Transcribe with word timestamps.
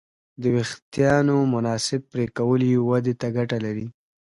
د 0.41 0.43
وېښتیانو 0.55 1.35
مناسب 1.53 2.01
پرېکول 2.11 2.61
یې 2.71 2.77
ودې 2.89 3.13
ته 3.21 3.27
ګټه 3.37 3.57
لري. 3.65 3.85